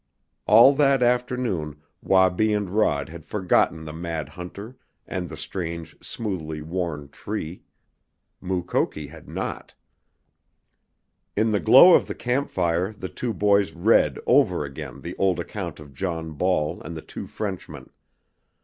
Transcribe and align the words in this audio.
All 0.47 0.73
that 0.77 1.03
afternoon 1.03 1.79
Wabi 2.01 2.53
and 2.53 2.71
Rod 2.71 3.09
had 3.09 3.23
forgotten 3.23 3.85
the 3.85 3.93
mad 3.93 4.29
hunter 4.29 4.75
and 5.05 5.29
the 5.29 5.37
strange, 5.37 5.95
smoothly 6.03 6.59
worn 6.59 7.07
tree. 7.09 7.61
Mukoki 8.41 9.09
had 9.09 9.29
not. 9.29 9.75
In 11.37 11.51
the 11.51 11.59
glow 11.59 11.93
of 11.93 12.07
the 12.07 12.15
camp 12.15 12.49
fire 12.49 12.93
the 12.93 13.09
two 13.09 13.31
boys 13.31 13.73
read 13.73 14.17
over 14.25 14.65
again 14.65 15.01
the 15.01 15.15
old 15.17 15.39
account 15.39 15.79
of 15.79 15.93
John 15.93 16.31
Ball 16.31 16.81
and 16.81 16.97
the 16.97 17.03
two 17.03 17.27
Frenchmen. 17.27 17.91